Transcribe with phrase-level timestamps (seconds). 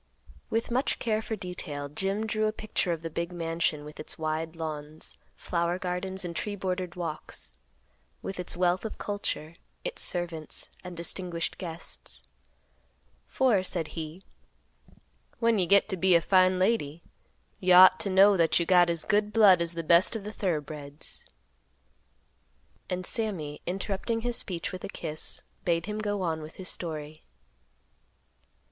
[0.49, 4.17] With much care for detail, Jim drew a picture of the big mansion with its
[4.17, 7.51] wide lawns, flower gardens and tree bordered walks;
[8.23, 12.23] with its wealth of culture, its servants, and distinguished guests;
[13.27, 14.23] for, said he,
[15.37, 17.03] "When you get to be a fine lady,
[17.59, 20.33] you ought to know that you got as good blood as the best of the
[20.33, 21.25] thorough breds."
[22.89, 27.21] And Sammy, interrupting his speech with a kiss, bade him go on with his story.